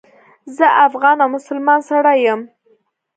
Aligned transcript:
زه 0.57 0.65
افغان 0.87 1.17
او 1.23 1.29
مسلمان 1.35 1.79
سړی 1.89 2.17
یم. 2.25 2.41